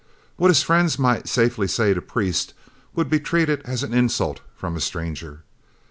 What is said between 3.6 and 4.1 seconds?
as an